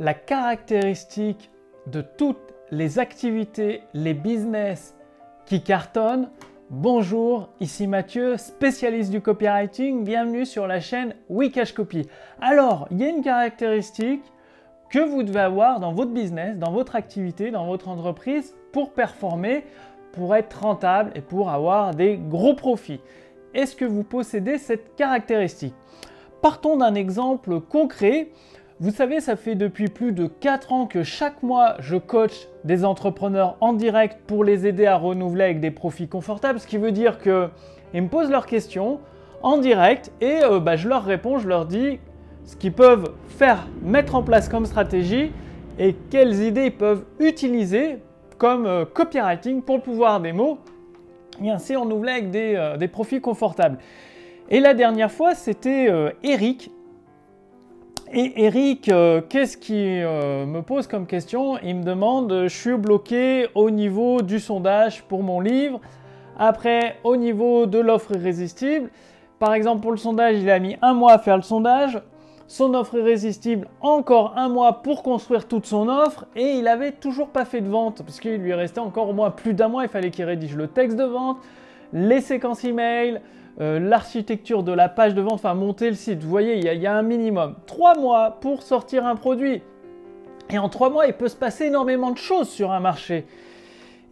la 0.00 0.14
caractéristique 0.14 1.50
de 1.86 2.00
toutes 2.00 2.54
les 2.70 2.98
activités, 2.98 3.82
les 3.92 4.14
business 4.14 4.96
qui 5.44 5.62
cartonnent. 5.62 6.30
Bonjour, 6.70 7.50
ici 7.60 7.86
Mathieu, 7.86 8.38
spécialiste 8.38 9.10
du 9.10 9.20
copywriting. 9.20 10.02
Bienvenue 10.02 10.46
sur 10.46 10.66
la 10.66 10.80
chaîne 10.80 11.14
Wikash 11.28 11.74
Copy. 11.74 12.08
Alors, 12.40 12.88
il 12.90 12.98
y 12.98 13.04
a 13.04 13.08
une 13.08 13.22
caractéristique 13.22 14.22
que 14.88 15.00
vous 15.00 15.22
devez 15.22 15.40
avoir 15.40 15.80
dans 15.80 15.92
votre 15.92 16.12
business, 16.12 16.56
dans 16.56 16.72
votre 16.72 16.96
activité, 16.96 17.50
dans 17.50 17.66
votre 17.66 17.88
entreprise 17.88 18.56
pour 18.72 18.94
performer, 18.94 19.66
pour 20.12 20.34
être 20.34 20.62
rentable 20.62 21.12
et 21.14 21.20
pour 21.20 21.50
avoir 21.50 21.94
des 21.94 22.16
gros 22.16 22.54
profits. 22.54 23.02
Est-ce 23.52 23.76
que 23.76 23.84
vous 23.84 24.04
possédez 24.04 24.56
cette 24.56 24.94
caractéristique? 24.96 25.74
Partons 26.40 26.78
d'un 26.78 26.94
exemple 26.94 27.60
concret. 27.60 28.30
Vous 28.82 28.92
savez, 28.92 29.20
ça 29.20 29.36
fait 29.36 29.56
depuis 29.56 29.88
plus 29.88 30.12
de 30.12 30.26
4 30.26 30.72
ans 30.72 30.86
que 30.86 31.02
chaque 31.02 31.42
mois, 31.42 31.74
je 31.80 31.96
coach 31.96 32.48
des 32.64 32.86
entrepreneurs 32.86 33.58
en 33.60 33.74
direct 33.74 34.16
pour 34.26 34.42
les 34.42 34.66
aider 34.66 34.86
à 34.86 34.96
renouveler 34.96 35.44
avec 35.44 35.60
des 35.60 35.70
profits 35.70 36.08
confortables, 36.08 36.58
ce 36.58 36.66
qui 36.66 36.78
veut 36.78 36.90
dire 36.90 37.18
qu'ils 37.18 38.02
me 38.02 38.08
posent 38.08 38.30
leurs 38.30 38.46
questions 38.46 38.98
en 39.42 39.58
direct 39.58 40.10
et 40.22 40.42
euh, 40.42 40.60
bah, 40.60 40.76
je 40.76 40.88
leur 40.88 41.04
réponds, 41.04 41.36
je 41.36 41.46
leur 41.46 41.66
dis 41.66 42.00
ce 42.46 42.56
qu'ils 42.56 42.72
peuvent 42.72 43.12
faire, 43.28 43.68
mettre 43.82 44.14
en 44.14 44.22
place 44.22 44.48
comme 44.48 44.64
stratégie 44.64 45.30
et 45.78 45.94
quelles 46.08 46.40
idées 46.40 46.64
ils 46.64 46.76
peuvent 46.76 47.04
utiliser 47.18 47.98
comme 48.38 48.64
euh, 48.64 48.86
copywriting 48.86 49.60
pour 49.60 49.76
le 49.76 49.82
pouvoir 49.82 50.22
des 50.22 50.32
mots 50.32 50.56
et 51.44 51.50
ainsi 51.50 51.76
renouveler 51.76 52.12
avec 52.12 52.30
des, 52.30 52.54
euh, 52.56 52.78
des 52.78 52.88
profits 52.88 53.20
confortables. 53.20 53.76
Et 54.48 54.58
la 54.58 54.72
dernière 54.72 55.12
fois, 55.12 55.34
c'était 55.34 55.92
Eric 56.24 56.72
et 58.12 58.44
Eric, 58.44 58.88
euh, 58.88 59.20
qu'est-ce 59.28 59.56
qui 59.56 60.02
euh, 60.02 60.44
me 60.44 60.62
pose 60.62 60.86
comme 60.86 61.06
question? 61.06 61.58
Il 61.62 61.76
me 61.76 61.84
demande, 61.84 62.44
je 62.44 62.56
suis 62.56 62.76
bloqué 62.76 63.46
au 63.54 63.70
niveau 63.70 64.22
du 64.22 64.40
sondage 64.40 65.02
pour 65.02 65.22
mon 65.22 65.40
livre, 65.40 65.80
après 66.38 66.96
au 67.04 67.16
niveau 67.16 67.66
de 67.66 67.78
l'offre 67.78 68.12
irrésistible. 68.16 68.90
Par 69.38 69.54
exemple, 69.54 69.82
pour 69.82 69.92
le 69.92 69.96
sondage, 69.96 70.36
il 70.38 70.50
a 70.50 70.58
mis 70.58 70.76
un 70.82 70.92
mois 70.92 71.12
à 71.12 71.18
faire 71.18 71.36
le 71.36 71.42
sondage, 71.42 72.00
son 72.48 72.74
offre 72.74 72.96
irrésistible, 72.96 73.68
encore 73.80 74.34
un 74.36 74.48
mois 74.48 74.82
pour 74.82 75.04
construire 75.04 75.46
toute 75.46 75.66
son 75.66 75.88
offre, 75.88 76.26
et 76.34 76.54
il 76.54 76.66
avait 76.66 76.92
toujours 76.92 77.28
pas 77.28 77.44
fait 77.44 77.60
de 77.60 77.68
vente, 77.68 78.02
parce 78.02 78.18
qu'il 78.18 78.36
lui 78.36 78.54
restait 78.54 78.80
encore 78.80 79.08
au 79.08 79.12
moins 79.12 79.30
plus 79.30 79.54
d'un 79.54 79.68
mois, 79.68 79.84
il 79.84 79.88
fallait 79.88 80.10
qu'il 80.10 80.24
rédige 80.24 80.56
le 80.56 80.66
texte 80.66 80.96
de 80.96 81.04
vente, 81.04 81.38
les 81.92 82.20
séquences 82.20 82.64
email, 82.64 83.20
euh, 83.60 83.78
l'architecture 83.78 84.62
de 84.62 84.72
la 84.72 84.88
page 84.88 85.14
de 85.14 85.20
vente, 85.20 85.34
enfin 85.34 85.52
monter 85.52 85.90
le 85.90 85.96
site. 85.96 86.22
Vous 86.22 86.30
voyez, 86.30 86.56
il 86.56 86.64
y, 86.64 86.86
a 86.86 86.94
un 86.94 87.02
minimum. 87.02 87.56
Trois 87.66 87.94
mois 87.94 88.38
pour 88.40 88.62
sortir 88.62 89.06
un 89.06 89.16
produit. 89.16 89.62
Et 90.48 90.58
en 90.58 90.70
trois 90.70 90.88
mois, 90.88 91.06
il 91.06 91.12
peut 91.12 91.28
se 91.28 91.36
passer 91.36 91.66
énormément 91.66 92.10
de 92.10 92.16
choses 92.16 92.48
sur 92.48 92.72
un 92.72 92.80
marché. 92.80 93.26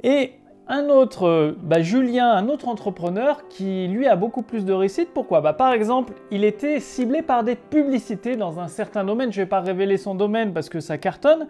Et 0.03 0.33
un 0.69 0.91
autre, 0.91 1.27
euh, 1.27 1.57
bah, 1.63 1.81
Julien, 1.81 2.31
un 2.31 2.49
autre 2.49 2.69
entrepreneur 2.69 3.49
qui 3.49 3.89
lui 3.89 4.07
a 4.07 4.17
beaucoup 4.17 4.43
plus 4.43 4.67
de 4.67 4.73
réussite. 4.75 5.15
Pourquoi? 5.15 5.41
Bah, 5.41 5.55
Par 5.55 5.73
exemple, 5.73 6.13
il 6.31 6.45
était 6.45 6.79
ciblé 6.79 7.23
par 7.23 7.43
des 7.43 7.57
publicités 7.57 8.37
dans 8.37 8.61
un 8.61 8.69
certain 8.69 9.03
domaine. 9.03 9.33
Je 9.33 9.41
ne 9.41 9.45
vais 9.47 9.49
pas 9.49 9.61
révéler 9.61 9.97
son 9.97 10.15
domaine 10.15 10.53
parce 10.53 10.69
que 10.69 10.81
ça 10.81 10.99
cartonne. 10.99 11.47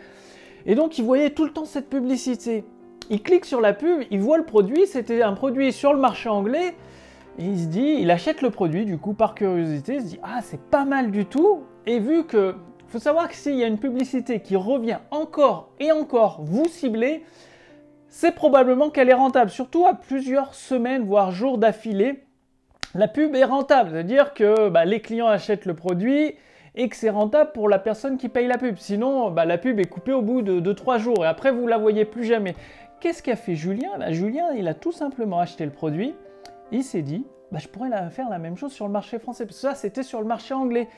Et 0.67 0.77
donc, 0.77 0.99
il 0.99 1.05
voyait 1.05 1.31
tout 1.31 1.45
le 1.45 1.51
temps 1.51 1.65
cette 1.65 1.91
publicité. 1.91 2.65
Il 3.11 3.23
clique 3.23 3.45
sur 3.45 3.61
la 3.61 3.73
pub, 3.73 4.03
il 4.13 4.21
voit 4.21 4.39
le 4.39 4.45
produit. 4.45 4.87
C'était 4.87 5.23
un 5.23 5.33
produit 5.33 5.73
sur 5.73 5.93
le 5.93 5.99
marché 5.99 6.29
anglais. 6.29 6.77
Et 7.39 7.45
il 7.45 7.59
se 7.61 7.67
dit, 7.67 7.99
il 8.01 8.11
achète 8.11 8.43
le 8.43 8.51
produit 8.51 8.85
du 8.85 8.99
coup 8.99 9.15
par 9.15 9.37
curiosité, 9.37 9.95
il 9.95 10.01
se 10.01 10.07
dit 10.07 10.21
ah 10.25 10.41
c'est 10.43 10.61
pas 10.61 10.85
mal 10.85 11.13
du 11.13 11.25
tout. 11.25 11.63
Et 11.87 12.01
vu 12.01 12.25
que, 12.25 12.57
faut 12.89 12.99
savoir 12.99 13.29
que 13.29 13.35
s'il 13.35 13.55
y 13.55 13.63
a 13.63 13.69
une 13.69 13.79
publicité 13.79 14.41
qui 14.41 14.57
revient 14.57 14.99
encore 15.13 15.71
et 15.79 15.93
encore 15.93 16.41
vous 16.43 16.67
cibler, 16.67 17.25
c'est 18.09 18.33
probablement 18.33 18.91
qu'elle 18.91 19.09
est 19.09 19.15
rentable, 19.15 19.51
surtout 19.51 19.87
à 19.87 19.95
plusieurs 19.95 20.55
semaines 20.55 21.05
voire 21.05 21.31
jours 21.31 21.59
d'affilée. 21.59 22.25
La 22.95 23.07
pub 23.07 23.37
est 23.37 23.45
rentable, 23.45 23.91
c'est-à-dire 23.93 24.35
que 24.35 24.69
bah, 24.69 24.85
les 24.85 25.01
clients 25.01 25.29
achètent 25.29 25.67
le 25.67 25.75
produit 25.75 26.35
et 26.75 26.89
que 26.89 26.97
c'est 26.97 27.11
rentable 27.11 27.53
pour 27.53 27.69
la 27.69 27.79
personne 27.79 28.17
qui 28.17 28.29
paye 28.29 28.49
la 28.49 28.59
pub. 28.59 28.79
Sinon, 28.79 29.31
bah, 29.31 29.45
la 29.45 29.59
pub 29.59 29.79
est 29.79 29.85
coupée 29.85 30.13
au 30.13 30.23
bout 30.23 30.43
de 30.43 30.61
2-3 30.61 30.99
jours 30.99 31.25
et 31.25 31.29
après 31.29 31.53
vous 31.53 31.69
la 31.69 31.79
voyez 31.79 32.05
plus 32.05 32.25
jamais. 32.25 32.57
Qu'est-ce 32.99 33.23
qu'a 33.23 33.37
fait 33.37 33.55
Julien? 33.55 33.91
Bah, 33.99 34.11
Julien, 34.11 34.49
il 34.57 34.67
a 34.67 34.75
tout 34.75 34.91
simplement 34.91 35.39
acheté 35.39 35.65
le 35.65 35.71
produit 35.71 36.15
il 36.73 36.85
s'est 36.85 37.03
dit, 37.03 37.25
bah, 37.51 37.59
je 37.61 37.69
pourrais 37.69 37.91
faire 38.11 38.29
la 38.29 38.39
même 38.39 38.57
chose 38.57 38.73
sur 38.73 38.87
le 38.87 38.93
marché 38.93 39.19
français, 39.19 39.47
parce 39.47 39.57
que 39.57 39.63
ça, 39.63 39.75
c'était 39.75 40.03
sur 40.03 40.21
le 40.21 40.27
marché 40.27 40.55
anglais. 40.55 40.89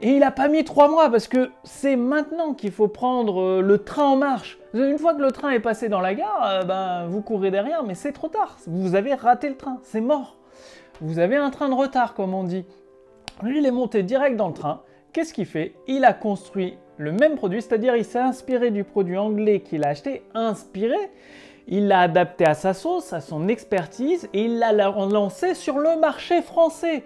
Et 0.00 0.10
il 0.10 0.20
n'a 0.20 0.30
pas 0.30 0.48
mis 0.48 0.64
trois 0.64 0.88
mois, 0.88 1.10
parce 1.10 1.26
que 1.26 1.50
c'est 1.64 1.96
maintenant 1.96 2.54
qu'il 2.54 2.70
faut 2.70 2.86
prendre 2.88 3.40
euh, 3.40 3.62
le 3.62 3.78
train 3.78 4.04
en 4.04 4.16
marche. 4.16 4.58
Une 4.74 4.98
fois 4.98 5.14
que 5.14 5.22
le 5.22 5.32
train 5.32 5.50
est 5.50 5.60
passé 5.60 5.88
dans 5.88 6.00
la 6.00 6.14
gare, 6.14 6.46
euh, 6.46 6.62
ben, 6.64 7.06
vous 7.08 7.20
courez 7.20 7.50
derrière, 7.50 7.82
mais 7.82 7.94
c'est 7.94 8.12
trop 8.12 8.28
tard. 8.28 8.58
Vous 8.66 8.94
avez 8.94 9.14
raté 9.14 9.48
le 9.48 9.56
train, 9.56 9.78
c'est 9.82 10.00
mort. 10.00 10.36
Vous 11.00 11.18
avez 11.18 11.36
un 11.36 11.50
train 11.50 11.68
de 11.68 11.74
retard, 11.74 12.14
comme 12.14 12.34
on 12.34 12.44
dit. 12.44 12.64
Lui, 13.42 13.58
il 13.58 13.66
est 13.66 13.72
monté 13.72 14.02
direct 14.02 14.36
dans 14.36 14.48
le 14.48 14.54
train. 14.54 14.82
Qu'est-ce 15.12 15.32
qu'il 15.32 15.46
fait? 15.46 15.74
Il 15.86 16.04
a 16.04 16.12
construit 16.12 16.76
le 16.96 17.12
même 17.12 17.36
produit, 17.36 17.62
c'est-à-dire 17.62 17.96
il 17.96 18.04
s'est 18.04 18.18
inspiré 18.18 18.70
du 18.70 18.84
produit 18.84 19.16
anglais 19.16 19.60
qu'il 19.60 19.84
a 19.84 19.88
acheté, 19.88 20.22
inspiré, 20.34 20.96
il 21.68 21.86
l'a 21.86 22.00
adapté 22.00 22.46
à 22.46 22.54
sa 22.54 22.72
sauce, 22.72 23.12
à 23.12 23.20
son 23.20 23.46
expertise, 23.46 24.28
et 24.32 24.44
il 24.44 24.58
l'a 24.58 24.72
lancé 24.72 25.54
sur 25.54 25.78
le 25.78 26.00
marché 26.00 26.40
français 26.40 27.04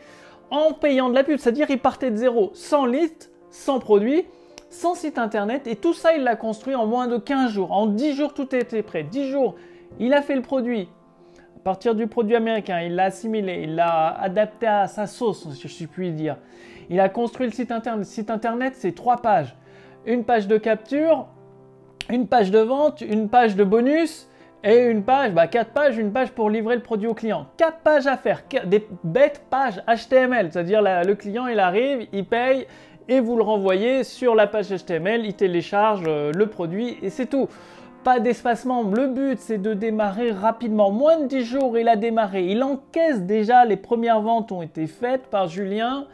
en 0.50 0.72
payant 0.72 1.10
de 1.10 1.14
la 1.14 1.24
pub. 1.24 1.38
C'est-à-dire 1.38 1.66
il 1.68 1.80
partait 1.80 2.12
de 2.12 2.16
zéro, 2.16 2.52
sans 2.54 2.86
liste, 2.86 3.32
sans 3.50 3.80
produit, 3.80 4.24
sans 4.70 4.94
site 4.94 5.18
internet, 5.18 5.66
et 5.66 5.76
tout 5.76 5.92
ça 5.92 6.14
il 6.14 6.22
l'a 6.22 6.36
construit 6.36 6.76
en 6.76 6.86
moins 6.86 7.08
de 7.08 7.18
15 7.18 7.50
jours. 7.50 7.72
En 7.72 7.86
10 7.86 8.14
jours 8.14 8.34
tout 8.34 8.54
était 8.54 8.82
prêt. 8.82 9.02
10 9.02 9.30
jours, 9.30 9.56
il 9.98 10.14
a 10.14 10.22
fait 10.22 10.36
le 10.36 10.42
produit. 10.42 10.88
À 11.56 11.60
partir 11.64 11.94
du 11.94 12.06
produit 12.06 12.36
américain, 12.36 12.80
il 12.80 12.94
l'a 12.94 13.04
assimilé, 13.04 13.62
il 13.64 13.74
l'a 13.74 14.08
adapté 14.08 14.66
à 14.66 14.86
sa 14.86 15.06
sauce, 15.06 15.48
si 15.54 15.68
je 15.68 15.86
puis 15.86 16.12
dire. 16.12 16.36
Il 16.88 17.00
a 17.00 17.08
construit 17.08 17.46
le 17.46 17.52
site 17.52 17.72
internet. 17.72 18.00
Le 18.00 18.04
site 18.04 18.30
internet, 18.30 18.74
c'est 18.76 18.92
trois 18.92 19.18
pages. 19.18 19.56
Une 20.04 20.24
page 20.24 20.48
de 20.48 20.58
capture, 20.58 21.26
une 22.10 22.26
page 22.26 22.50
de 22.50 22.58
vente, 22.58 23.00
une 23.00 23.28
page 23.28 23.54
de 23.54 23.64
bonus, 23.64 24.28
et 24.64 24.76
une 24.76 25.02
page, 25.02 25.32
bah 25.32 25.46
4 25.46 25.72
pages, 25.72 25.98
une 25.98 26.12
page 26.12 26.30
pour 26.30 26.48
livrer 26.48 26.76
le 26.76 26.82
produit 26.82 27.08
au 27.08 27.14
client. 27.14 27.46
4 27.56 27.78
pages 27.78 28.06
à 28.06 28.16
faire, 28.16 28.42
des 28.64 28.86
bêtes 29.02 29.42
pages 29.50 29.82
HTML, 29.88 30.50
c'est-à-dire 30.52 30.82
le 30.82 31.14
client 31.14 31.46
il 31.46 31.58
arrive, 31.58 32.06
il 32.12 32.24
paye 32.24 32.66
et 33.08 33.20
vous 33.20 33.36
le 33.36 33.42
renvoyez 33.42 34.04
sur 34.04 34.34
la 34.34 34.46
page 34.46 34.68
HTML, 34.68 35.26
il 35.26 35.34
télécharge 35.34 36.04
euh, 36.06 36.32
le 36.32 36.46
produit 36.46 36.96
et 37.02 37.10
c'est 37.10 37.26
tout. 37.26 37.48
Pas 38.04 38.20
d'espacement, 38.20 38.82
le 38.82 39.08
but 39.08 39.38
c'est 39.38 39.58
de 39.58 39.74
démarrer 39.74 40.30
rapidement. 40.30 40.90
Moins 40.90 41.18
de 41.20 41.26
10 41.26 41.44
jours 41.44 41.78
il 41.78 41.88
a 41.88 41.96
démarré, 41.96 42.46
il 42.46 42.62
encaisse 42.62 43.22
déjà, 43.22 43.64
les 43.64 43.76
premières 43.76 44.20
ventes 44.20 44.52
ont 44.52 44.62
été 44.62 44.86
faites 44.86 45.26
par 45.26 45.48
Julien 45.48 46.06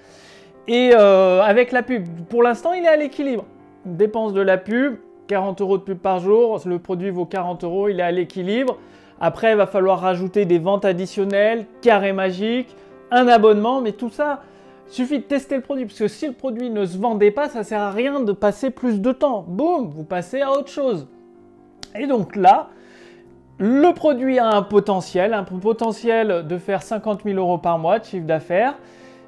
et 0.66 0.92
euh, 0.94 1.42
avec 1.42 1.72
la 1.72 1.82
pub. 1.82 2.06
Pour 2.30 2.42
l'instant 2.42 2.72
il 2.72 2.84
est 2.84 2.88
à 2.88 2.96
l'équilibre. 2.96 3.44
Dépense 3.84 4.32
de 4.32 4.42
la 4.42 4.58
pub, 4.58 4.96
40 5.28 5.60
euros 5.60 5.78
de 5.78 5.82
pub 5.82 5.98
par 5.98 6.18
jour, 6.18 6.60
le 6.64 6.78
produit 6.78 7.10
vaut 7.10 7.26
40 7.26 7.62
euros, 7.62 7.88
il 7.88 8.00
est 8.00 8.02
à 8.02 8.10
l'équilibre. 8.10 8.78
Après, 9.20 9.52
il 9.52 9.56
va 9.56 9.66
falloir 9.66 10.00
rajouter 10.00 10.44
des 10.44 10.58
ventes 10.58 10.84
additionnelles, 10.84 11.66
carré 11.82 12.12
magique, 12.12 12.74
un 13.10 13.28
abonnement, 13.28 13.80
mais 13.80 13.92
tout 13.92 14.10
ça, 14.10 14.42
suffit 14.86 15.18
de 15.18 15.24
tester 15.24 15.56
le 15.56 15.62
produit. 15.62 15.84
Parce 15.84 15.98
que 15.98 16.08
si 16.08 16.26
le 16.26 16.32
produit 16.32 16.70
ne 16.70 16.84
se 16.84 16.98
vendait 16.98 17.30
pas, 17.30 17.48
ça 17.48 17.62
sert 17.62 17.80
à 17.80 17.90
rien 17.90 18.20
de 18.20 18.32
passer 18.32 18.70
plus 18.70 19.00
de 19.00 19.12
temps. 19.12 19.44
Boum, 19.46 19.90
vous 19.90 20.04
passez 20.04 20.40
à 20.40 20.50
autre 20.52 20.70
chose. 20.70 21.06
Et 21.98 22.06
donc 22.06 22.34
là, 22.34 22.68
le 23.58 23.92
produit 23.92 24.38
a 24.38 24.48
un 24.48 24.62
potentiel, 24.62 25.34
un 25.34 25.44
potentiel 25.44 26.46
de 26.46 26.58
faire 26.58 26.82
50 26.82 27.24
000 27.24 27.38
euros 27.38 27.58
par 27.58 27.78
mois 27.78 27.98
de 27.98 28.04
chiffre 28.04 28.26
d'affaires. 28.26 28.74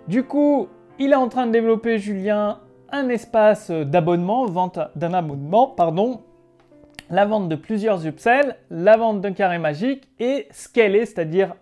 Du 0.08 0.22
coup, 0.22 0.68
il 0.98 1.12
est 1.12 1.16
en 1.16 1.28
train 1.28 1.46
de 1.46 1.52
développer, 1.52 1.98
Julien, 1.98 2.58
un 2.92 3.08
espace 3.08 3.70
d'abonnement, 3.70 4.46
vente 4.46 4.78
d'un 4.96 5.14
abonnement, 5.14 5.68
pardon, 5.68 6.22
la 7.10 7.24
vente 7.24 7.48
de 7.48 7.56
plusieurs 7.56 8.06
upsells, 8.06 8.56
la 8.70 8.97
vente 8.97 9.20
d'un 9.20 9.32
carré 9.32 9.59
magique 9.59 10.09
et 10.18 10.47
scaler, 10.50 11.06
c'est-à-dire 11.06 11.54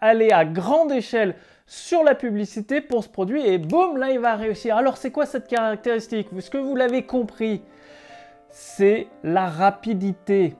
aller 0.00 0.30
à 0.30 0.44
grande 0.44 0.92
échelle 0.92 1.34
sur 1.66 2.02
la 2.02 2.14
publicité 2.14 2.80
pour 2.80 3.04
ce 3.04 3.08
produit 3.08 3.46
et 3.46 3.56
boum, 3.58 3.96
là 3.96 4.10
il 4.10 4.18
va 4.18 4.34
réussir. 4.34 4.76
Alors 4.76 4.96
c'est 4.96 5.10
quoi 5.10 5.24
cette 5.24 5.48
caractéristique? 5.48 6.28
Ce 6.38 6.50
que 6.50 6.58
vous 6.58 6.74
l'avez 6.74 7.06
compris, 7.06 7.62
c'est 8.48 9.06
la 9.22 9.46
rapidité. 9.46 10.56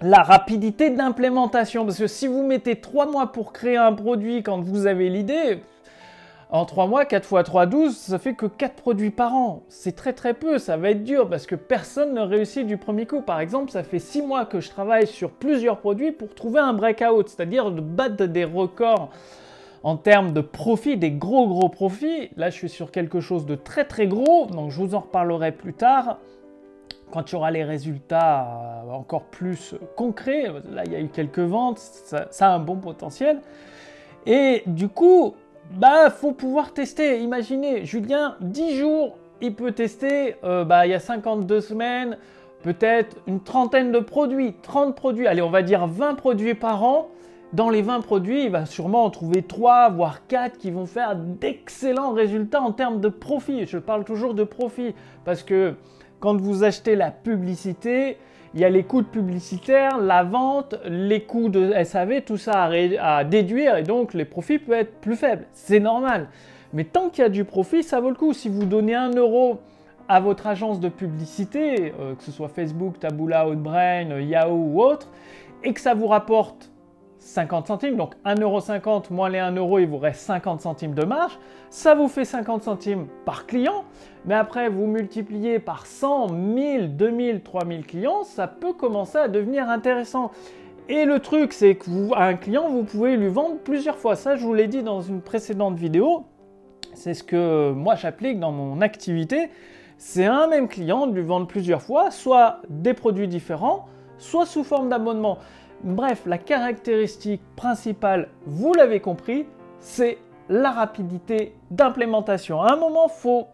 La 0.00 0.22
rapidité 0.22 0.90
d'implémentation. 0.90 1.84
Parce 1.84 1.98
que 1.98 2.08
si 2.08 2.26
vous 2.26 2.44
mettez 2.44 2.80
trois 2.80 3.06
mois 3.06 3.30
pour 3.30 3.52
créer 3.52 3.76
un 3.76 3.92
produit 3.92 4.42
quand 4.42 4.60
vous 4.60 4.88
avez 4.88 5.08
l'idée, 5.08 5.62
en 6.52 6.66
3 6.66 6.86
mois, 6.86 7.06
4 7.06 7.24
fois 7.24 7.42
3, 7.42 7.64
12, 7.64 7.96
ça 7.96 8.18
fait 8.18 8.34
que 8.34 8.44
4 8.44 8.74
produits 8.74 9.10
par 9.10 9.34
an. 9.34 9.62
C'est 9.68 9.96
très 9.96 10.12
très 10.12 10.34
peu, 10.34 10.58
ça 10.58 10.76
va 10.76 10.90
être 10.90 11.02
dur 11.02 11.28
parce 11.28 11.46
que 11.46 11.54
personne 11.54 12.12
ne 12.12 12.20
réussit 12.20 12.66
du 12.66 12.76
premier 12.76 13.06
coup. 13.06 13.22
Par 13.22 13.40
exemple, 13.40 13.70
ça 13.70 13.82
fait 13.82 13.98
6 13.98 14.20
mois 14.20 14.44
que 14.44 14.60
je 14.60 14.68
travaille 14.68 15.06
sur 15.06 15.30
plusieurs 15.30 15.78
produits 15.78 16.12
pour 16.12 16.34
trouver 16.34 16.60
un 16.60 16.74
breakout, 16.74 17.26
c'est-à-dire 17.26 17.70
de 17.70 17.80
battre 17.80 18.26
des 18.26 18.44
records 18.44 19.08
en 19.82 19.96
termes 19.96 20.34
de 20.34 20.42
profit, 20.42 20.98
des 20.98 21.10
gros 21.10 21.48
gros 21.48 21.70
profits. 21.70 22.28
Là, 22.36 22.50
je 22.50 22.56
suis 22.56 22.68
sur 22.68 22.90
quelque 22.90 23.20
chose 23.20 23.46
de 23.46 23.54
très 23.54 23.86
très 23.86 24.06
gros, 24.06 24.46
donc 24.46 24.70
je 24.70 24.78
vous 24.78 24.94
en 24.94 25.00
reparlerai 25.00 25.52
plus 25.52 25.72
tard 25.72 26.18
quand 27.12 27.22
tu 27.22 27.34
auras 27.34 27.50
les 27.50 27.64
résultats 27.64 28.82
euh, 28.86 28.92
encore 28.92 29.24
plus 29.24 29.74
concrets. 29.96 30.52
Là, 30.70 30.82
il 30.84 30.92
y 30.92 30.96
a 30.96 31.00
eu 31.00 31.08
quelques 31.08 31.38
ventes, 31.38 31.78
ça, 31.78 32.28
a 32.40 32.54
un 32.54 32.58
bon 32.58 32.76
potentiel. 32.76 33.40
Et 34.26 34.62
du 34.66 34.88
coup, 34.88 35.34
bah, 35.70 36.10
faut 36.10 36.32
pouvoir 36.32 36.72
tester. 36.72 37.20
Imaginez, 37.20 37.84
Julien, 37.84 38.36
10 38.40 38.76
jours, 38.76 39.18
il 39.40 39.54
peut 39.54 39.72
tester, 39.72 40.36
euh, 40.44 40.64
bah, 40.64 40.86
il 40.86 40.90
y 40.90 40.94
a 40.94 41.00
52 41.00 41.60
semaines, 41.60 42.18
peut-être 42.62 43.16
une 43.26 43.40
trentaine 43.40 43.90
de 43.90 43.98
produits, 43.98 44.54
30 44.62 44.94
produits, 44.94 45.26
allez, 45.26 45.42
on 45.42 45.50
va 45.50 45.62
dire 45.62 45.86
20 45.86 46.14
produits 46.14 46.54
par 46.54 46.84
an. 46.84 47.08
Dans 47.52 47.68
les 47.68 47.82
20 47.82 48.00
produits, 48.00 48.44
il 48.44 48.50
va 48.50 48.64
sûrement 48.64 49.04
en 49.04 49.10
trouver 49.10 49.42
3, 49.42 49.90
voire 49.90 50.26
4 50.26 50.56
qui 50.56 50.70
vont 50.70 50.86
faire 50.86 51.16
d'excellents 51.16 52.12
résultats 52.12 52.62
en 52.62 52.72
termes 52.72 53.00
de 53.00 53.08
profit. 53.08 53.66
Je 53.66 53.76
parle 53.76 54.04
toujours 54.04 54.32
de 54.32 54.44
profit 54.44 54.94
parce 55.26 55.42
que 55.42 55.74
quand 56.18 56.40
vous 56.40 56.64
achetez 56.64 56.96
la 56.96 57.10
publicité, 57.10 58.16
il 58.54 58.60
y 58.60 58.64
a 58.64 58.70
les 58.70 58.82
coûts 58.82 59.02
de 59.02 59.06
publicitaire, 59.06 59.98
la 59.98 60.22
vente, 60.24 60.74
les 60.84 61.22
coûts 61.22 61.48
de 61.48 61.72
SAV, 61.84 62.22
tout 62.22 62.36
ça 62.36 62.68
à, 63.00 63.24
déduire 63.24 63.76
et 63.76 63.82
donc 63.82 64.12
les 64.12 64.24
profits 64.24 64.58
peuvent 64.58 64.78
être 64.78 65.00
plus 65.00 65.16
faibles. 65.16 65.46
C'est 65.52 65.80
normal. 65.80 66.28
Mais 66.74 66.84
tant 66.84 67.08
qu'il 67.08 67.22
y 67.22 67.26
a 67.26 67.30
du 67.30 67.44
profit, 67.44 67.82
ça 67.82 68.00
vaut 68.00 68.10
le 68.10 68.14
coup. 68.14 68.32
Si 68.32 68.48
vous 68.48 68.64
donnez 68.64 68.94
1 68.94 69.10
euro 69.16 69.60
à 70.08 70.20
votre 70.20 70.46
agence 70.46 70.80
de 70.80 70.88
publicité, 70.88 71.94
euh, 72.00 72.14
que 72.14 72.22
ce 72.22 72.32
soit 72.32 72.48
Facebook, 72.48 72.98
Taboola, 72.98 73.48
Outbrain, 73.48 74.20
Yahoo 74.20 74.54
ou 74.54 74.82
autre, 74.82 75.08
et 75.64 75.72
que 75.72 75.80
ça 75.80 75.94
vous 75.94 76.06
rapporte 76.08 76.71
50 77.22 77.66
centimes, 77.66 77.96
donc 77.96 78.14
1,50€ 78.24 79.12
moins 79.12 79.28
les 79.28 79.38
1 79.38 79.52
euro, 79.52 79.78
il 79.78 79.86
vous 79.86 79.98
reste 79.98 80.20
50 80.22 80.60
centimes 80.60 80.94
de 80.94 81.04
marge, 81.04 81.38
ça 81.70 81.94
vous 81.94 82.08
fait 82.08 82.24
50 82.24 82.62
centimes 82.62 83.06
par 83.24 83.46
client, 83.46 83.84
mais 84.24 84.34
après 84.34 84.68
vous 84.68 84.86
multipliez 84.86 85.58
par 85.58 85.86
100, 85.86 86.32
1000, 86.32 86.96
2000, 86.96 87.42
3000 87.42 87.86
clients, 87.86 88.24
ça 88.24 88.46
peut 88.46 88.72
commencer 88.72 89.18
à 89.18 89.28
devenir 89.28 89.68
intéressant. 89.68 90.30
Et 90.88 91.04
le 91.04 91.20
truc, 91.20 91.52
c'est 91.52 91.76
que 91.76 91.88
un 92.16 92.34
client, 92.34 92.68
vous 92.68 92.82
pouvez 92.82 93.16
lui 93.16 93.28
vendre 93.28 93.58
plusieurs 93.58 93.96
fois. 93.96 94.16
Ça, 94.16 94.34
je 94.34 94.44
vous 94.44 94.52
l'ai 94.52 94.66
dit 94.66 94.82
dans 94.82 95.00
une 95.00 95.20
précédente 95.22 95.76
vidéo. 95.76 96.24
C'est 96.92 97.14
ce 97.14 97.22
que 97.22 97.70
moi 97.70 97.94
j'applique 97.94 98.40
dans 98.40 98.50
mon 98.50 98.80
activité 98.80 99.48
c'est 100.04 100.26
un 100.26 100.48
même 100.48 100.66
client 100.66 101.06
de 101.06 101.14
lui 101.14 101.22
vendre 101.22 101.46
plusieurs 101.46 101.80
fois, 101.80 102.10
soit 102.10 102.60
des 102.68 102.92
produits 102.92 103.28
différents, 103.28 103.86
soit 104.18 104.46
sous 104.46 104.64
forme 104.64 104.88
d'abonnement. 104.88 105.38
Bref, 105.82 106.22
la 106.26 106.38
caractéristique 106.38 107.42
principale, 107.56 108.28
vous 108.46 108.72
l'avez 108.72 109.00
compris, 109.00 109.46
c'est 109.80 110.18
la 110.48 110.70
rapidité 110.70 111.54
d'implémentation. 111.70 112.62
À 112.62 112.72
un 112.72 112.76
moment, 112.76 113.08
faut 113.08 113.48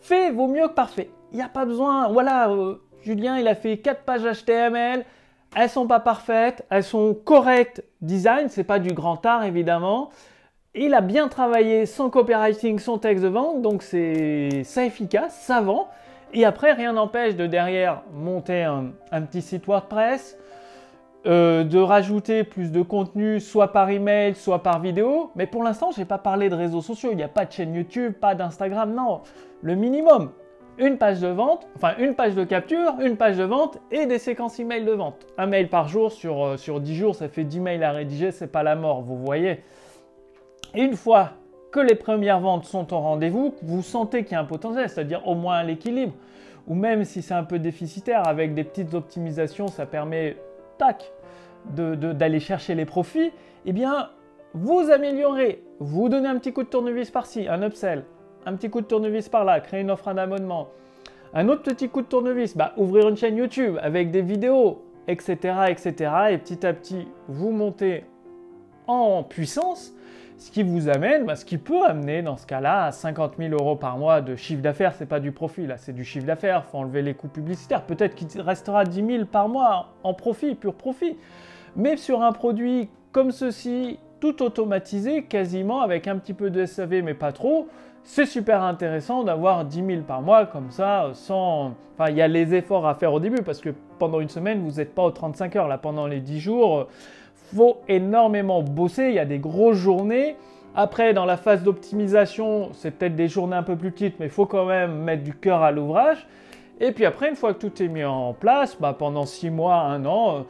fait 0.00 0.30
vaut 0.30 0.48
mieux 0.48 0.68
que 0.68 0.74
parfait. 0.74 1.10
Il 1.32 1.36
n'y 1.36 1.42
a 1.42 1.48
pas 1.48 1.64
besoin. 1.64 2.08
Voilà, 2.08 2.50
euh, 2.50 2.76
Julien, 3.02 3.38
il 3.38 3.48
a 3.48 3.54
fait 3.54 3.78
4 3.78 4.02
pages 4.02 4.22
HTML. 4.22 5.04
Elles 5.54 5.70
sont 5.70 5.86
pas 5.86 6.00
parfaites, 6.00 6.66
elles 6.70 6.84
sont 6.84 7.14
correctes 7.14 7.82
design, 8.00 8.48
c'est 8.48 8.64
pas 8.64 8.78
du 8.78 8.92
grand 8.92 9.24
art 9.24 9.44
évidemment. 9.44 10.10
Il 10.74 10.92
a 10.92 11.00
bien 11.00 11.28
travaillé 11.28 11.86
son 11.86 12.10
copywriting, 12.10 12.78
son 12.78 12.98
texte 12.98 13.24
de 13.24 13.28
vente, 13.28 13.62
donc 13.62 13.82
c'est 13.82 14.62
ça 14.64 14.84
efficace, 14.84 15.40
ça 15.40 15.62
vend. 15.62 15.88
Et 16.34 16.44
après, 16.44 16.72
rien 16.72 16.92
n'empêche 16.92 17.36
de 17.36 17.46
derrière 17.46 18.02
monter 18.12 18.64
un, 18.64 19.22
petit 19.22 19.40
site 19.40 19.66
WordPress, 19.66 20.36
euh, 21.26 21.64
de 21.64 21.78
rajouter 21.78 22.44
plus 22.44 22.70
de 22.70 22.82
contenu, 22.82 23.40
soit 23.40 23.72
par 23.72 23.90
email, 23.90 24.34
soit 24.34 24.62
par 24.62 24.80
vidéo. 24.80 25.30
Mais 25.34 25.46
pour 25.46 25.62
l'instant, 25.62 25.90
je 25.90 25.98
n'ai 25.98 26.04
pas 26.04 26.18
parlé 26.18 26.48
de 26.48 26.54
réseaux 26.54 26.82
sociaux. 26.82 27.10
Il 27.12 27.16
n'y 27.16 27.22
a 27.22 27.28
pas 27.28 27.44
de 27.44 27.52
chaîne 27.52 27.74
YouTube, 27.74 28.12
pas 28.12 28.34
d'Instagram. 28.34 28.94
Non, 28.94 29.22
le 29.62 29.74
minimum. 29.74 30.30
Une 30.78 30.98
page 30.98 31.20
de 31.20 31.28
vente, 31.28 31.66
enfin 31.74 31.94
une 31.98 32.14
page 32.14 32.34
de 32.34 32.44
capture, 32.44 32.96
une 33.00 33.16
page 33.16 33.38
de 33.38 33.44
vente 33.44 33.78
et 33.90 34.04
des 34.04 34.18
séquences 34.18 34.60
email 34.60 34.84
de 34.84 34.92
vente. 34.92 35.26
Un 35.38 35.46
mail 35.46 35.70
par 35.70 35.88
jour 35.88 36.12
sur, 36.12 36.44
euh, 36.44 36.56
sur 36.58 36.80
10 36.80 36.94
jours, 36.94 37.14
ça 37.14 37.28
fait 37.30 37.44
10 37.44 37.60
mails 37.60 37.82
à 37.82 37.92
rédiger, 37.92 38.30
c'est 38.30 38.46
pas 38.46 38.62
la 38.62 38.76
mort, 38.76 39.00
vous 39.00 39.16
voyez. 39.16 39.62
Et 40.74 40.82
une 40.82 40.94
fois 40.94 41.30
que 41.72 41.80
les 41.80 41.94
premières 41.94 42.40
ventes 42.40 42.66
sont 42.66 42.92
au 42.92 42.98
rendez-vous, 42.98 43.54
vous 43.62 43.82
sentez 43.82 44.24
qu'il 44.24 44.32
y 44.32 44.34
a 44.36 44.40
un 44.40 44.44
potentiel, 44.44 44.88
c'est-à-dire 44.90 45.26
au 45.26 45.34
moins 45.34 45.62
l'équilibre, 45.62 46.12
ou 46.66 46.74
même 46.74 47.04
si 47.04 47.22
c'est 47.22 47.34
un 47.34 47.44
peu 47.44 47.58
déficitaire, 47.58 48.28
avec 48.28 48.52
des 48.52 48.64
petites 48.64 48.92
optimisations, 48.92 49.68
ça 49.68 49.86
permet, 49.86 50.36
tac, 50.78 51.10
d'aller 51.74 52.40
chercher 52.40 52.74
les 52.74 52.84
profits, 52.84 53.32
eh 53.64 53.72
bien, 53.72 54.10
vous 54.54 54.90
améliorez, 54.90 55.62
vous 55.80 56.08
donnez 56.08 56.28
un 56.28 56.38
petit 56.38 56.52
coup 56.52 56.62
de 56.62 56.68
tournevis 56.68 57.10
par-ci, 57.10 57.48
un 57.48 57.62
upsell, 57.62 58.04
un 58.46 58.54
petit 58.54 58.70
coup 58.70 58.80
de 58.80 58.86
tournevis 58.86 59.28
par-là, 59.28 59.60
créer 59.60 59.80
une 59.80 59.90
offre 59.90 60.12
d'abonnement, 60.14 60.68
un 61.34 61.48
autre 61.48 61.62
petit 61.62 61.88
coup 61.88 62.02
de 62.02 62.06
tournevis, 62.06 62.56
bah, 62.56 62.72
ouvrir 62.76 63.08
une 63.08 63.16
chaîne 63.16 63.36
YouTube 63.36 63.76
avec 63.82 64.10
des 64.10 64.22
vidéos, 64.22 64.82
etc., 65.08 65.36
etc. 65.68 66.12
Et 66.30 66.38
petit 66.38 66.66
à 66.66 66.72
petit, 66.72 67.08
vous 67.28 67.50
montez 67.50 68.04
en 68.86 69.22
puissance 69.22 69.92
ce 70.38 70.50
qui 70.50 70.62
vous 70.62 70.88
amène, 70.88 71.24
bah, 71.24 71.36
ce 71.36 71.44
qui 71.44 71.58
peut 71.58 71.84
amener 71.84 72.22
dans 72.22 72.36
ce 72.36 72.46
cas-là 72.46 72.84
à 72.84 72.92
50 72.92 73.34
000 73.38 73.52
euros 73.52 73.76
par 73.76 73.96
mois 73.96 74.20
de 74.20 74.36
chiffre 74.36 74.62
d'affaires. 74.62 74.94
C'est 74.94 75.06
pas 75.06 75.20
du 75.20 75.32
profit, 75.32 75.66
là, 75.66 75.76
c'est 75.78 75.94
du 75.94 76.04
chiffre 76.04 76.26
d'affaires. 76.26 76.64
Faut 76.64 76.78
enlever 76.78 77.02
les 77.02 77.14
coûts 77.14 77.28
publicitaires. 77.28 77.82
Peut-être 77.82 78.14
qu'il 78.14 78.40
restera 78.40 78.84
10 78.84 79.06
000 79.06 79.24
par 79.26 79.48
mois 79.48 79.94
en 80.02 80.14
profit, 80.14 80.54
pur 80.54 80.74
profit. 80.74 81.16
Mais 81.74 81.96
sur 81.96 82.22
un 82.22 82.32
produit 82.32 82.90
comme 83.12 83.30
ceci, 83.30 83.98
tout 84.20 84.42
automatisé, 84.42 85.24
quasiment 85.24 85.80
avec 85.80 86.06
un 86.06 86.18
petit 86.18 86.34
peu 86.34 86.50
de 86.50 86.66
SAV, 86.66 87.02
mais 87.02 87.14
pas 87.14 87.32
trop, 87.32 87.68
c'est 88.02 88.26
super 88.26 88.62
intéressant 88.62 89.24
d'avoir 89.24 89.64
10 89.64 89.84
000 89.84 90.02
par 90.02 90.22
mois 90.22 90.46
comme 90.46 90.70
ça, 90.70 91.10
sans. 91.14 91.72
Enfin, 91.98 92.10
il 92.10 92.16
y 92.16 92.22
a 92.22 92.28
les 92.28 92.54
efforts 92.54 92.86
à 92.86 92.94
faire 92.94 93.12
au 93.12 93.20
début 93.20 93.42
parce 93.42 93.60
que 93.60 93.70
pendant 93.98 94.20
une 94.20 94.28
semaine, 94.28 94.60
vous 94.60 94.76
n'êtes 94.76 94.94
pas 94.94 95.02
aux 95.02 95.10
35 95.10 95.56
heures. 95.56 95.68
Là, 95.68 95.78
pendant 95.78 96.06
les 96.06 96.20
10 96.20 96.40
jours, 96.40 96.88
faut 97.54 97.78
énormément 97.88 98.62
bosser, 98.62 99.08
il 99.08 99.14
y 99.14 99.18
a 99.18 99.24
des 99.24 99.38
grosses 99.38 99.76
journées. 99.76 100.36
Après, 100.74 101.14
dans 101.14 101.24
la 101.24 101.36
phase 101.36 101.62
d'optimisation, 101.62 102.70
c'est 102.72 102.90
peut-être 102.90 103.16
des 103.16 103.28
journées 103.28 103.56
un 103.56 103.62
peu 103.62 103.76
plus 103.76 103.90
petites, 103.90 104.20
mais 104.20 104.26
il 104.26 104.32
faut 104.32 104.46
quand 104.46 104.66
même 104.66 104.96
mettre 104.98 105.22
du 105.22 105.32
cœur 105.32 105.62
à 105.62 105.70
l'ouvrage. 105.70 106.26
Et 106.80 106.92
puis 106.92 107.06
après, 107.06 107.30
une 107.30 107.36
fois 107.36 107.54
que 107.54 107.66
tout 107.66 107.82
est 107.82 107.88
mis 107.88 108.04
en 108.04 108.34
place, 108.34 108.76
bah, 108.78 108.94
pendant 108.98 109.24
6 109.24 109.48
mois, 109.48 109.76
1 109.76 110.04
an, 110.04 110.44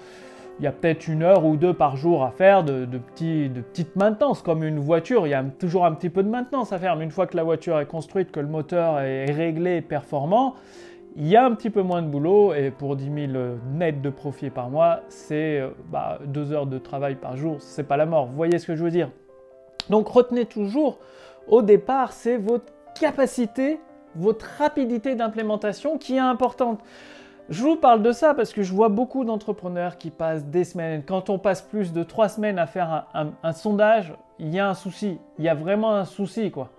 il 0.59 0.65
y 0.65 0.67
a 0.67 0.73
peut-être 0.73 1.07
une 1.07 1.23
heure 1.23 1.45
ou 1.45 1.57
deux 1.57 1.75
par 1.75 1.97
jour 1.97 2.25
à 2.25 2.31
faire 2.31 2.65
de 2.65 2.87
petites 2.99 3.95
maintenances. 3.95 4.43
Comme 4.43 4.65
une 4.65 4.81
voiture, 4.81 5.27
il 5.27 5.31
y 5.31 5.35
a 5.35 5.45
toujours 5.45 5.85
un 5.85 5.93
petit 5.93 6.09
peu 6.09 6.23
de 6.23 6.29
maintenance 6.29 6.73
à 6.73 6.79
faire. 6.79 6.97
Mais 6.97 7.05
une 7.05 7.11
fois 7.11 7.27
que 7.27 7.37
la 7.37 7.45
voiture 7.45 7.79
est 7.79 7.87
construite, 7.87 8.33
que 8.33 8.41
le 8.41 8.49
moteur 8.49 9.01
est 9.01 9.31
réglé 9.31 9.77
et 9.77 9.83
performant, 9.83 10.55
il 11.19 11.27
y 11.27 11.37
a 11.37 11.45
un 11.45 11.55
petit 11.55 11.71
peu 11.71 11.81
moins 11.81 12.03
de 12.03 12.09
boulot 12.09 12.53
et 12.53 12.71
pour 12.71 12.95
10 12.95 13.31
000 13.33 13.43
nets 13.73 14.03
de 14.03 14.11
profit 14.11 14.51
par 14.51 14.69
mois, 14.69 15.01
c'est 15.09 15.61
euh, 15.61 15.71
bah, 15.91 16.19
deux 16.27 16.53
heures 16.53 16.67
de 16.67 16.79
travail 16.79 17.15
par 17.15 17.39
jour, 17.39 17.57
c'est 17.61 17.85
pas 17.85 17.97
la 17.97 18.05
mort. 18.05 18.27
Vous 18.27 18.37
voyez 18.37 18.59
ce 18.59 18.67
que 18.67 18.77
je 18.77 18.85
veux 18.85 18.91
dire? 18.91 19.11
Donc 19.89 20.09
retenez 20.09 20.45
toujours, 20.45 20.99
au 21.49 21.63
départ, 21.63 22.13
c'est 22.13 22.37
votre 22.37 22.71
capacité, 23.01 23.81
votre 24.15 24.45
rapidité 24.59 25.15
d'implémentation 25.15 25.97
qui 25.97 26.17
est 26.17 26.21
importante. 26.21 26.81
Je 27.49 27.63
vous 27.63 27.77
parle 27.77 28.03
de 28.03 28.13
ça 28.13 28.35
parce 28.35 28.53
que 28.53 28.63
je 28.63 28.75
vois 28.75 28.91
beaucoup 28.91 29.25
d'entrepreneurs 29.25 29.97
qui 29.97 30.11
passent 30.11 30.45
des 30.45 30.65
semaines. 30.65 31.03
Quand 31.07 31.31
on 31.31 31.39
passe 31.39 31.63
plus 31.63 31.95
de 31.95 32.03
trois 32.03 32.29
semaines 32.29 32.59
à 32.59 32.67
faire 32.67 33.07
un 33.15 33.53
sondage, 33.53 34.13
il 34.39 34.53
y 34.53 34.59
a 34.59 34.69
un 34.69 34.75
souci. 34.75 35.19
Il 35.39 35.45
y 35.45 35.49
a 35.49 35.55
vraiment 35.55 35.95
un 35.95 36.05
souci, 36.05 36.51
quoi 36.51 36.71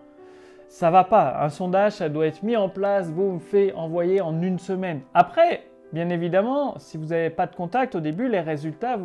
ça 0.67 0.91
va 0.91 1.03
pas. 1.03 1.37
Un 1.41 1.49
sondage, 1.49 1.93
ça 1.93 2.09
doit 2.09 2.27
être 2.27 2.43
mis 2.43 2.55
en 2.55 2.69
place, 2.69 3.11
boum, 3.11 3.39
fait, 3.39 3.73
envoyé 3.73 4.21
en 4.21 4.41
une 4.41 4.59
semaine. 4.59 5.01
Après, 5.13 5.63
bien 5.93 6.09
évidemment, 6.09 6.75
si 6.77 6.97
vous 6.97 7.07
n'avez 7.07 7.29
pas 7.29 7.47
de 7.47 7.55
contact 7.55 7.95
au 7.95 7.99
début, 7.99 8.27
les 8.27 8.41
résultats 8.41 8.97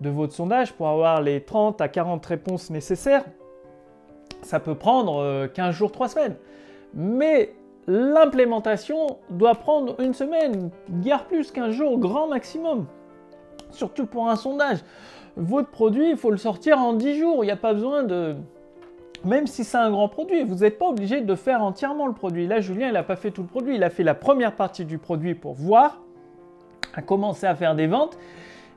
de 0.00 0.10
votre 0.10 0.32
sondage 0.32 0.72
pour 0.72 0.88
avoir 0.88 1.22
les 1.22 1.42
30 1.42 1.80
à 1.80 1.88
40 1.88 2.24
réponses 2.26 2.70
nécessaires, 2.70 3.24
ça 4.42 4.60
peut 4.60 4.74
prendre 4.74 5.46
15 5.46 5.68
euh, 5.68 5.72
jours, 5.72 5.92
3 5.92 6.08
semaines. 6.08 6.36
Mais 6.94 7.54
l'implémentation 7.86 9.18
doit 9.30 9.54
prendre 9.54 10.00
une 10.00 10.14
semaine, 10.14 10.70
guère 10.90 11.24
plus 11.24 11.50
qu'un 11.52 11.70
jour, 11.70 11.98
grand 11.98 12.28
maximum. 12.28 12.86
Surtout 13.70 14.06
pour 14.06 14.28
un 14.28 14.36
sondage. 14.36 14.78
Votre 15.36 15.68
produit, 15.68 16.10
il 16.10 16.16
faut 16.16 16.30
le 16.30 16.36
sortir 16.36 16.78
en 16.78 16.94
10 16.94 17.18
jours. 17.18 17.44
Il 17.44 17.46
n'y 17.46 17.52
a 17.52 17.56
pas 17.56 17.74
besoin 17.74 18.02
de, 18.04 18.36
même 19.26 19.46
si 19.46 19.64
c'est 19.64 19.76
un 19.76 19.90
grand 19.90 20.08
produit, 20.08 20.44
vous 20.44 20.56
n'êtes 20.56 20.78
pas 20.78 20.86
obligé 20.86 21.20
de 21.20 21.34
faire 21.34 21.62
entièrement 21.62 22.06
le 22.06 22.12
produit. 22.12 22.46
Là, 22.46 22.60
Julien, 22.60 22.88
il 22.88 22.92
n'a 22.92 23.02
pas 23.02 23.16
fait 23.16 23.30
tout 23.30 23.42
le 23.42 23.48
produit. 23.48 23.74
Il 23.74 23.82
a 23.82 23.90
fait 23.90 24.04
la 24.04 24.14
première 24.14 24.52
partie 24.52 24.84
du 24.84 24.98
produit 24.98 25.34
pour 25.34 25.54
voir, 25.54 26.00
a 26.94 27.02
commencé 27.02 27.46
à 27.46 27.54
faire 27.54 27.74
des 27.74 27.86
ventes. 27.86 28.16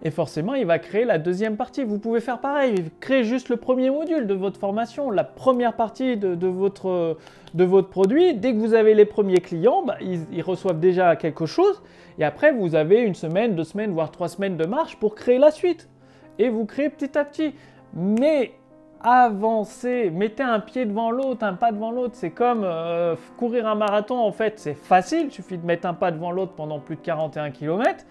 Et 0.01 0.11
forcément, 0.11 0.53
il 0.53 0.65
va 0.65 0.79
créer 0.79 1.03
la 1.03 1.17
deuxième 1.17 1.57
partie. 1.57 1.83
Vous 1.83 1.99
pouvez 1.99 2.21
faire 2.21 2.39
pareil, 2.39 2.85
créer 3.01 3.25
juste 3.25 3.49
le 3.49 3.57
premier 3.57 3.89
module 3.89 4.27
de 4.27 4.33
votre 4.33 4.57
formation, 4.57 5.11
la 5.11 5.25
première 5.25 5.73
partie 5.73 6.15
de, 6.15 6.47
votre, 6.47 7.17
de 7.53 7.63
votre, 7.65 7.89
produit. 7.89 8.33
Dès 8.33 8.53
que 8.53 8.57
vous 8.57 8.73
avez 8.73 8.93
les 8.93 9.05
premiers 9.05 9.41
clients, 9.41 9.83
bah, 9.83 9.97
ils, 10.01 10.21
ils, 10.31 10.41
reçoivent 10.41 10.79
déjà 10.79 11.15
quelque 11.17 11.45
chose. 11.45 11.81
Et 12.17 12.23
après, 12.23 12.53
vous 12.53 12.75
avez 12.75 13.01
une 13.01 13.15
semaine, 13.15 13.55
deux 13.55 13.65
semaines, 13.65 13.91
voire 13.91 14.09
trois 14.09 14.29
semaines 14.29 14.55
de 14.55 14.65
marche 14.65 14.95
pour 14.95 15.15
créer 15.15 15.37
la 15.37 15.51
suite. 15.51 15.89
Et 16.37 16.47
vous 16.47 16.65
créez 16.65 16.89
petit 16.89 17.17
à 17.17 17.25
petit. 17.25 17.53
Mais 17.93 18.53
avancez, 19.01 20.09
mettez 20.09 20.43
un 20.43 20.59
pied 20.59 20.85
devant 20.85 21.11
l'autre, 21.11 21.43
un 21.43 21.53
pas 21.53 21.71
devant 21.71 21.91
l'autre. 21.91 22.15
C'est 22.15 22.31
comme 22.31 22.63
euh, 22.63 23.15
courir 23.37 23.67
un 23.67 23.75
marathon, 23.75 24.17
en 24.17 24.31
fait, 24.31 24.59
c'est 24.59 24.73
facile, 24.73 25.25
il 25.25 25.31
suffit 25.31 25.57
de 25.57 25.65
mettre 25.65 25.87
un 25.87 25.93
pas 25.93 26.11
devant 26.11 26.31
l'autre 26.31 26.53
pendant 26.53 26.79
plus 26.79 26.95
de 26.95 27.01
41 27.01 27.51
km, 27.51 28.05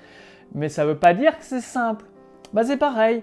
mais 0.54 0.68
ça 0.68 0.84
ne 0.84 0.88
veut 0.88 0.96
pas 0.96 1.14
dire 1.14 1.38
que 1.38 1.44
c'est 1.44 1.60
simple. 1.60 2.06
Bah, 2.52 2.64
c'est 2.64 2.78
pareil, 2.78 3.22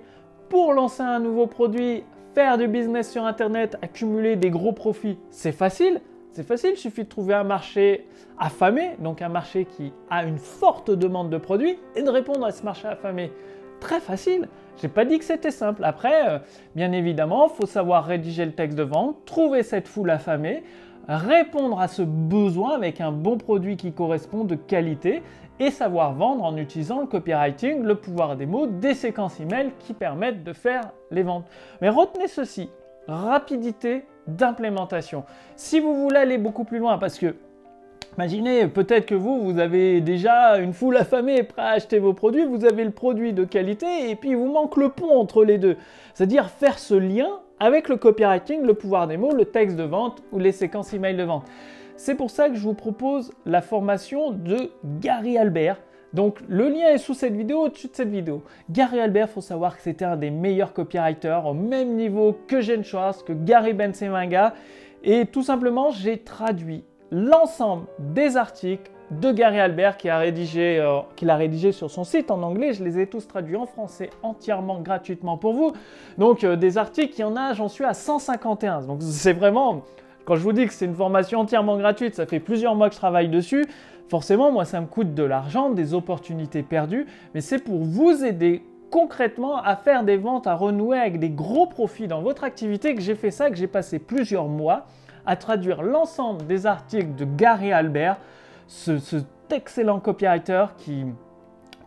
pour 0.49 0.73
lancer 0.73 1.01
un 1.01 1.19
nouveau 1.19 1.47
produit, 1.47 2.03
faire 2.33 2.57
du 2.57 2.67
business 2.67 3.11
sur 3.11 3.25
Internet, 3.25 3.77
accumuler 3.81 4.35
des 4.35 4.49
gros 4.49 4.73
profits, 4.73 5.17
c'est 5.29 5.51
facile. 5.51 6.01
C'est 6.31 6.43
facile, 6.43 6.71
il 6.73 6.77
suffit 6.77 7.05
de 7.05 7.09
trouver 7.09 7.33
un 7.33 7.45
marché 7.45 8.07
affamé, 8.37 8.97
donc 8.99 9.21
un 9.21 9.29
marché 9.29 9.63
qui 9.63 9.93
a 10.09 10.25
une 10.25 10.37
forte 10.37 10.91
demande 10.91 11.29
de 11.29 11.37
produits, 11.37 11.79
et 11.95 12.03
de 12.03 12.09
répondre 12.09 12.45
à 12.45 12.51
ce 12.51 12.63
marché 12.63 12.89
affamé. 12.89 13.31
Très 13.79 13.99
facile. 13.99 14.47
J'ai 14.81 14.87
pas 14.87 15.05
dit 15.05 15.19
que 15.19 15.25
c'était 15.25 15.51
simple. 15.51 15.83
Après, 15.83 16.29
euh, 16.29 16.39
bien 16.75 16.91
évidemment, 16.91 17.47
faut 17.47 17.65
savoir 17.65 18.05
rédiger 18.05 18.45
le 18.45 18.51
texte 18.51 18.77
de 18.77 18.83
vente, 18.83 19.25
trouver 19.25 19.63
cette 19.63 19.87
foule 19.87 20.09
affamée, 20.09 20.63
répondre 21.07 21.79
à 21.79 21.87
ce 21.87 22.01
besoin 22.01 22.75
avec 22.75 22.99
un 22.99 23.11
bon 23.11 23.37
produit 23.37 23.77
qui 23.77 23.93
correspond 23.93 24.43
de 24.43 24.55
qualité 24.55 25.23
et 25.59 25.71
savoir 25.71 26.13
vendre 26.13 26.43
en 26.43 26.57
utilisant 26.57 26.99
le 26.99 27.07
copywriting, 27.07 27.83
le 27.83 27.95
pouvoir 27.95 28.35
des 28.35 28.45
mots, 28.45 28.67
des 28.67 28.93
séquences 28.93 29.39
email 29.39 29.71
qui 29.79 29.93
permettent 29.93 30.43
de 30.43 30.51
faire 30.51 30.91
les 31.11 31.23
ventes. 31.23 31.45
Mais 31.81 31.89
retenez 31.89 32.27
ceci, 32.27 32.69
rapidité 33.07 34.05
d'implémentation. 34.27 35.23
Si 35.55 35.79
vous 35.79 35.95
voulez 35.95 36.17
aller 36.17 36.37
beaucoup 36.37 36.65
plus 36.65 36.79
loin, 36.79 36.97
parce 36.97 37.17
que 37.17 37.35
Imaginez, 38.17 38.67
peut-être 38.67 39.07
que 39.07 39.15
vous, 39.15 39.43
vous 39.43 39.59
avez 39.59 39.99
déjà 39.99 40.57
une 40.59 40.71
foule 40.71 40.95
affamée 40.95 41.43
prêt 41.43 41.61
à 41.61 41.69
acheter 41.71 41.99
vos 41.99 42.13
produits, 42.13 42.45
vous 42.45 42.63
avez 42.63 42.85
le 42.85 42.91
produit 42.91 43.33
de 43.33 43.43
qualité 43.43 44.09
et 44.09 44.15
puis 44.15 44.29
il 44.29 44.37
vous 44.37 44.49
manque 44.49 44.77
le 44.77 44.87
pont 44.87 45.19
entre 45.19 45.43
les 45.43 45.57
deux. 45.57 45.75
C'est-à-dire 46.13 46.49
faire 46.49 46.79
ce 46.79 46.93
lien 46.93 47.27
avec 47.59 47.89
le 47.89 47.97
copywriting, 47.97 48.61
le 48.61 48.73
pouvoir 48.73 49.07
des 49.07 49.17
mots, 49.17 49.33
le 49.33 49.43
texte 49.43 49.75
de 49.75 49.83
vente 49.83 50.23
ou 50.31 50.39
les 50.39 50.53
séquences 50.53 50.93
email 50.93 51.17
de 51.17 51.23
vente. 51.23 51.43
C'est 51.97 52.15
pour 52.15 52.29
ça 52.29 52.47
que 52.47 52.55
je 52.55 52.61
vous 52.61 52.73
propose 52.73 53.33
la 53.45 53.61
formation 53.61 54.31
de 54.31 54.71
Gary 55.01 55.37
Albert. 55.37 55.81
Donc 56.13 56.39
le 56.47 56.69
lien 56.69 56.87
est 56.87 56.99
sous 56.99 57.15
cette 57.15 57.35
vidéo, 57.35 57.63
au-dessus 57.63 57.87
de 57.87 57.95
cette 57.95 58.09
vidéo. 58.09 58.43
Gary 58.69 59.01
Albert, 59.01 59.29
faut 59.29 59.41
savoir 59.41 59.75
que 59.75 59.81
c'était 59.81 60.05
un 60.05 60.15
des 60.15 60.29
meilleurs 60.29 60.71
copywriters 60.71 61.45
au 61.45 61.53
même 61.53 61.95
niveau 61.95 62.37
que 62.47 62.61
Jen 62.61 62.85
Schwartz, 62.85 63.23
que 63.23 63.33
Gary 63.33 63.73
Bensemanga. 63.73 64.53
Et 65.03 65.25
tout 65.25 65.43
simplement, 65.43 65.91
j'ai 65.91 66.19
traduit 66.19 66.85
l'ensemble 67.15 67.85
des 67.97 68.35
articles 68.35 68.91
de 69.09 69.31
Gary 69.31 69.59
Albert 69.59 69.95
qui 69.95 70.09
a 70.09 70.17
rédigé, 70.17 70.79
euh, 70.79 70.99
qu'il 71.15 71.29
a 71.29 71.37
rédigé 71.37 71.71
sur 71.71 71.89
son 71.89 72.03
site 72.03 72.29
en 72.29 72.41
anglais. 72.43 72.73
Je 72.73 72.83
les 72.83 72.99
ai 72.99 73.07
tous 73.07 73.25
traduits 73.25 73.55
en 73.55 73.65
français 73.65 74.09
entièrement 74.21 74.81
gratuitement 74.81 75.37
pour 75.37 75.53
vous. 75.53 75.71
Donc 76.17 76.43
euh, 76.43 76.57
des 76.57 76.77
articles, 76.77 77.13
il 77.17 77.21
y 77.21 77.23
en 77.23 77.37
a, 77.37 77.53
j'en 77.53 77.69
suis 77.69 77.85
à 77.85 77.93
151. 77.93 78.81
Donc 78.81 79.01
c'est 79.01 79.31
vraiment, 79.31 79.83
quand 80.25 80.35
je 80.35 80.41
vous 80.41 80.51
dis 80.51 80.67
que 80.67 80.73
c'est 80.73 80.85
une 80.85 80.95
formation 80.95 81.39
entièrement 81.39 81.77
gratuite, 81.77 82.15
ça 82.15 82.25
fait 82.25 82.41
plusieurs 82.41 82.75
mois 82.75 82.89
que 82.89 82.95
je 82.95 82.99
travaille 82.99 83.29
dessus. 83.29 83.65
Forcément, 84.09 84.51
moi, 84.51 84.65
ça 84.65 84.81
me 84.81 84.85
coûte 84.85 85.13
de 85.13 85.23
l'argent, 85.23 85.69
des 85.69 85.93
opportunités 85.93 86.63
perdues, 86.63 87.05
mais 87.33 87.41
c'est 87.41 87.59
pour 87.59 87.79
vous 87.79 88.25
aider 88.25 88.61
concrètement 88.91 89.57
à 89.57 89.77
faire 89.77 90.03
des 90.03 90.17
ventes, 90.17 90.47
à 90.47 90.55
renouer 90.55 90.99
avec 90.99 91.19
des 91.19 91.29
gros 91.29 91.65
profits 91.65 92.07
dans 92.07 92.21
votre 92.21 92.43
activité 92.43 92.93
que 92.93 93.01
j'ai 93.01 93.15
fait 93.15 93.31
ça, 93.31 93.49
que 93.49 93.55
j'ai 93.55 93.67
passé 93.67 93.99
plusieurs 93.99 94.47
mois 94.47 94.85
à 95.25 95.35
traduire 95.35 95.81
l'ensemble 95.81 96.45
des 96.45 96.65
articles 96.65 97.15
de 97.15 97.25
Gary 97.25 97.71
Albert, 97.71 98.17
ce, 98.67 98.97
cet 98.97 99.25
excellent 99.51 99.99
copywriter 99.99 100.65
qui, 100.77 101.05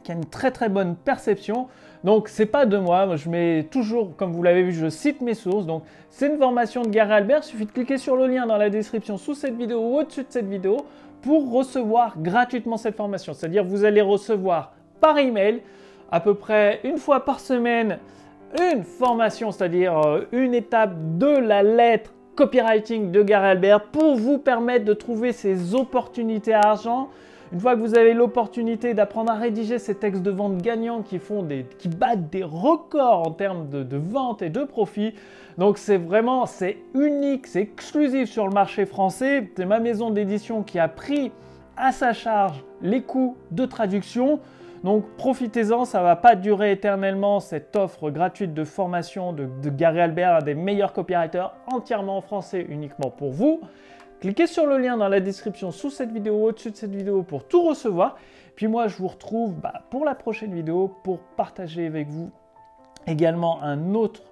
qui 0.03 0.13
a 0.13 0.15
une 0.15 0.27
très 0.27 0.51
très 0.51 0.69
bonne 0.69 0.97
perception. 0.97 1.69
Donc 2.05 2.29
c'est 2.29 2.47
pas 2.47 2.67
de 2.67 2.79
moi, 2.79 3.17
je 3.17 3.29
mets 3.29 3.65
toujours, 3.71 4.15
comme 4.17 4.33
vous 4.33 4.43
l'avez 4.43 4.63
vu, 4.63 4.73
je 4.73 4.89
cite 4.89 5.21
mes 5.21 5.35
sources. 5.35 5.67
Donc 5.67 5.83
c'est 6.11 6.29
une 6.29 6.39
formation 6.39 6.83
de 6.83 6.89
Gary 6.89 7.13
Albert, 7.13 7.41
il 7.43 7.47
suffit 7.47 7.67
de 7.67 7.73
cliquer 7.73 7.99
sur 7.99 8.17
le 8.17 8.27
lien 8.27 8.47
dans 8.47 8.57
la 8.57 8.71
description 8.71 9.17
sous 9.17 9.35
cette 9.35 9.57
vidéo 9.57 9.81
ou 9.81 9.99
au-dessus 9.99 10.23
de 10.23 10.31
cette 10.31 10.49
vidéo 10.49 10.79
pour 11.23 11.53
recevoir 11.53 12.15
gratuitement 12.19 12.77
cette 12.77 12.97
formation. 12.97 13.33
C'est-à-dire 13.33 13.65
vous 13.65 13.85
allez 13.85 14.01
recevoir 14.01 14.73
par 15.01 15.19
email 15.19 15.63
à 16.11 16.21
peu 16.21 16.35
près 16.35 16.81
une 16.85 16.99
fois 16.99 17.25
par 17.25 17.41
semaine 17.41 17.99
une 18.59 18.83
formation, 18.83 19.51
c'est-à-dire 19.51 19.99
euh, 19.99 20.27
une 20.33 20.55
étape 20.55 20.95
de 21.19 21.27
la 21.27 21.63
lettre 21.63 22.13
copywriting 22.39 23.11
de 23.11 23.25
Gary 23.25 23.49
Albert 23.49 23.87
pour 23.87 24.15
vous 24.15 24.39
permettre 24.39 24.85
de 24.85 24.93
trouver 24.93 25.33
ces 25.33 25.75
opportunités 25.75 26.55
à 26.55 26.61
argent. 26.61 27.09
Une 27.53 27.59
fois 27.59 27.75
que 27.75 27.81
vous 27.81 27.99
avez 27.99 28.15
l'opportunité 28.15 28.95
d'apprendre 28.95 29.33
à 29.33 29.35
rédiger 29.35 29.81
ces 29.81 29.97
textes 29.97 30.23
de 30.23 30.31
vente 30.31 30.59
gagnants 30.59 31.03
qui, 31.03 31.19
font 31.19 31.43
des, 31.43 31.67
qui 31.79 31.89
battent 31.89 32.31
des 32.31 32.45
records 32.45 33.27
en 33.27 33.33
termes 33.33 33.69
de, 33.69 33.97
vente 33.97 34.43
et 34.43 34.51
de 34.51 34.63
profit, 34.63 35.15
donc 35.57 35.79
c'est 35.79 35.97
vraiment, 35.97 36.47
c'est 36.47 36.77
unique, 36.95 37.49
c'est 37.49 37.63
exclusif 37.63 38.31
sur 38.31 38.47
le 38.47 38.55
marché 38.55 38.87
français. 38.87 39.51
C'est 39.57 39.67
ma 39.67 39.81
maison 39.81 40.11
d'édition 40.11 40.63
qui 40.63 40.79
a 40.79 40.87
pris 40.87 41.33
à 41.77 41.91
sa 41.91 42.13
charge 42.13 42.63
les 42.83 43.03
coûts 43.03 43.37
de 43.51 43.67
traduction. 43.67 44.39
Donc 44.85 45.05
profitez-en, 45.17 45.85
ça 45.85 45.99
ne 45.99 46.05
va 46.05 46.17
pas 46.17 46.37
durer 46.37 46.73
éternellement 46.73 47.41
cette 47.41 47.75
offre 47.75 48.11
gratuite 48.11 48.55
de 48.55 48.65
formation 48.65 49.33
de, 49.33 49.49
Gary 49.71 50.01
Albert, 50.01 50.37
un 50.37 50.43
des 50.43 50.55
meilleurs 50.55 50.93
copywriters 50.93 51.53
entièrement 51.67 52.19
en 52.19 52.21
français 52.21 52.65
uniquement 52.69 53.11
pour 53.11 53.33
vous. 53.33 53.61
Cliquez 54.21 54.47
sur 54.47 54.67
le 54.67 54.79
lien 54.79 54.97
dans 54.97 55.09
la 55.09 55.21
description 55.21 55.71
sous 55.71 55.91
cette 55.91 56.13
vidéo, 56.13 56.45
au-dessus 56.45 56.71
de 56.71 56.77
cette 56.77 56.95
vidéo 56.95 57.23
pour 57.23 57.45
tout 57.45 57.63
recevoir. 57.63 58.17
Puis 58.57 58.67
moi, 58.67 58.89
je 58.89 58.97
vous 58.97 59.09
retrouve 59.09 59.55
bah, 59.55 59.83
pour 59.91 60.05
la 60.05 60.15
prochaine 60.15 60.53
vidéo 60.53 60.93
pour 61.05 61.21
partager 61.21 61.87
avec 61.87 62.09
vous 62.09 62.31
également 63.07 63.63
un 63.63 63.95
autre 63.95 64.23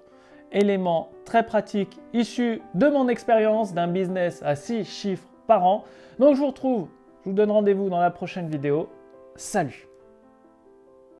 élément 0.51 1.09
très 1.25 1.45
pratique 1.45 1.99
issu 2.13 2.61
de 2.73 2.87
mon 2.87 3.07
expérience 3.07 3.73
d'un 3.73 3.87
business 3.87 4.41
à 4.43 4.55
6 4.55 4.85
chiffres 4.85 5.27
par 5.45 5.65
an. 5.65 5.83
Donc 6.19 6.35
je 6.35 6.39
vous 6.39 6.47
retrouve, 6.47 6.87
je 7.23 7.29
vous 7.29 7.35
donne 7.35 7.51
rendez-vous 7.51 7.89
dans 7.89 7.99
la 7.99 8.11
prochaine 8.11 8.49
vidéo. 8.49 8.89
Salut 9.35 9.87